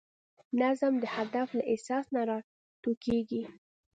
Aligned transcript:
نظم 0.61 0.93
د 1.03 1.05
هدف 1.15 1.47
له 1.57 1.63
احساس 1.71 2.05
نه 2.15 2.21
راټوکېږي. 2.29 3.43